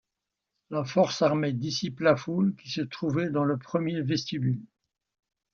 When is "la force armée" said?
0.71-1.53